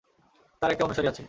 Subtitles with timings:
[0.61, 1.19] তার একটা অনুসারী আছে।